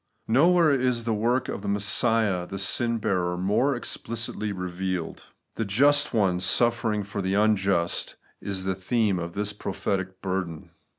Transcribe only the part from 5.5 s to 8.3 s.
The just One suffering for the imjust